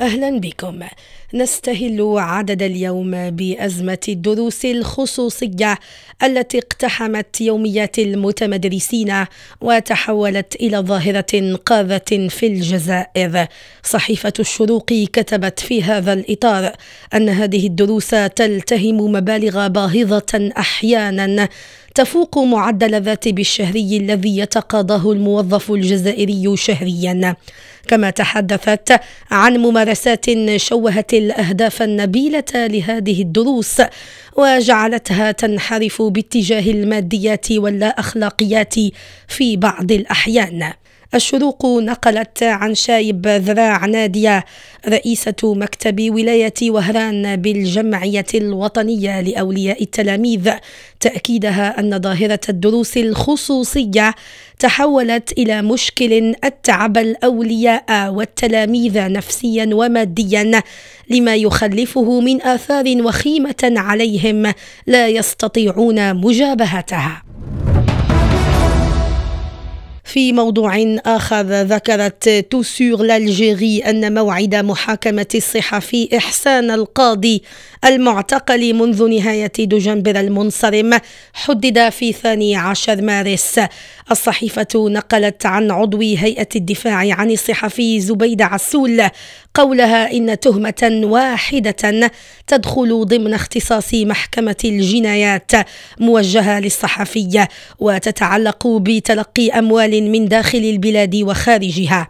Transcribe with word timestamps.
أهلا 0.00 0.40
بكم. 0.40 0.80
نستهل 1.34 2.14
عدد 2.18 2.62
اليوم 2.62 3.30
بأزمة 3.30 3.98
الدروس 4.08 4.64
الخصوصية 4.64 5.78
التي 6.22 6.58
اقتحمت 6.58 7.40
يوميات 7.40 7.98
المتمدرسين 7.98 9.24
وتحولت 9.60 10.54
إلى 10.54 10.78
ظاهرة 10.78 11.58
قاذة 11.66 12.28
في 12.28 12.46
الجزائر. 12.46 13.46
صحيفة 13.82 14.32
الشروق 14.40 14.86
كتبت 14.86 15.60
في 15.60 15.82
هذا 15.82 16.12
الإطار 16.12 16.72
أن 17.14 17.28
هذه 17.28 17.66
الدروس 17.66 18.10
تلتهم 18.10 18.96
مبالغ 18.96 19.66
باهظة 19.68 20.50
أحيانا. 20.58 21.48
تفوق 21.94 22.38
معدل 22.38 22.94
الراتب 22.94 23.38
الشهري 23.38 23.96
الذي 23.96 24.38
يتقاضاه 24.38 25.12
الموظف 25.12 25.70
الجزائري 25.70 26.56
شهريا. 26.56 27.36
كما 27.88 28.10
تحدثت 28.10 29.00
عن 29.30 29.58
ممارسات 29.86 30.26
شوهت 30.56 31.14
الأهداف 31.14 31.82
النبيلة 31.82 32.44
لهذه 32.54 33.22
الدروس 33.22 33.82
وجعلتها 34.36 35.32
تنحرف 35.32 36.02
باتجاه 36.02 36.70
الماديات 36.70 37.52
واللا 37.52 37.86
اخلاقيات 37.86 38.74
في 39.28 39.56
بعض 39.56 39.92
الأحيان. 39.92 40.72
الشروق 41.16 41.66
نقلت 41.66 42.42
عن 42.42 42.74
شايب 42.74 43.26
ذراع 43.26 43.86
نادية 43.86 44.44
رئيسة 44.88 45.34
مكتب 45.42 46.10
ولاية 46.10 46.54
وهران 46.62 47.36
بالجمعية 47.36 48.26
الوطنية 48.34 49.20
لأولياء 49.20 49.82
التلاميذ. 49.82 50.50
تأكيدها 51.00 51.80
أن 51.80 52.00
ظاهرة 52.00 52.40
الدروس 52.48 52.96
الخصوصية 52.96 54.14
تحولت 54.58 55.32
إلى 55.32 55.62
مشكل 55.62 56.34
أتعب 56.44 56.98
الأولياء 56.98 58.12
والتلاميذ 58.12 59.12
نفسيا 59.12 59.70
وماديا 59.72 60.62
لما 61.10 61.36
يخلفه 61.36 62.20
من 62.20 62.42
آثار 62.42 63.02
وخيمة 63.02 63.62
عليهم 63.62 64.52
لا 64.86 65.08
يستطيعون 65.08 66.14
مجابهتها. 66.14 67.22
في 70.16 70.32
موضوع 70.32 70.98
آخر. 71.06 71.42
ذكرت 71.46 72.28
توسور 72.50 73.02
لالجيري 73.02 73.78
أن 73.80 74.14
موعد 74.14 74.54
محاكمة 74.54 75.26
الصحفي 75.34 76.16
إحسان 76.16 76.70
القاضي 76.70 77.42
المعتقل 77.84 78.74
منذ 78.74 79.08
نهاية 79.08 79.52
دجنبر 79.58 80.20
المنصرم 80.20 80.98
حدد 81.32 81.88
في 81.88 82.12
ثاني 82.12 82.56
عشر 82.56 83.02
مارس. 83.02 83.60
الصحيفة 84.10 84.66
نقلت 84.74 85.46
عن 85.46 85.70
عضو 85.70 86.00
هيئة 86.00 86.48
الدفاع 86.56 87.14
عن 87.14 87.30
الصحفي 87.30 88.00
زبيد 88.00 88.42
عسول 88.42 89.02
قولها 89.54 90.12
إن 90.12 90.40
تهمة 90.40 91.00
واحدة 91.04 92.10
تدخل 92.46 93.04
ضمن 93.04 93.34
اختصاص 93.34 93.94
محكمة 93.94 94.56
الجنايات 94.64 95.52
موجهة 96.00 96.60
للصحفي 96.60 97.46
وتتعلق 97.78 98.66
بتلقي 98.66 99.50
أموال 99.50 100.05
من 100.12 100.28
داخل 100.28 100.58
البلاد 100.58 101.16
وخارجها. 101.16 102.08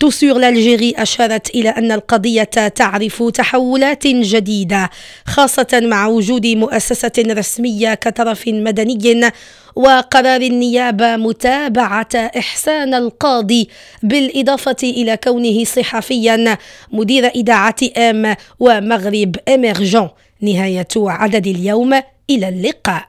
توسور 0.00 0.38
لالجيري 0.38 0.94
أشارت 0.96 1.50
إلى 1.50 1.68
أن 1.68 1.92
القضية 1.92 2.42
تعرف 2.42 3.22
تحولات 3.22 4.06
جديدة 4.06 4.90
خاصة 5.26 5.80
مع 5.82 6.06
وجود 6.06 6.46
مؤسسة 6.46 7.12
رسمية 7.18 7.94
كطرف 7.94 8.48
مدني 8.48 9.30
وقرار 9.76 10.40
النيابة 10.40 11.16
متابعة 11.16 12.08
إحسان 12.14 12.94
القاضي 12.94 13.68
بالإضافة 14.02 14.76
إلى 14.82 15.16
كونه 15.16 15.64
صحفيا 15.64 16.58
مدير 16.92 17.26
إذاعة 17.26 17.76
أم 17.96 18.36
ومغرب 18.60 19.36
إمرجون 19.48 20.08
نهاية 20.40 20.88
عدد 20.96 21.46
اليوم 21.46 22.00
إلى 22.30 22.48
اللقاء. 22.48 23.08